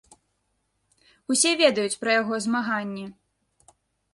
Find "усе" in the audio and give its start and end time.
1.35-1.51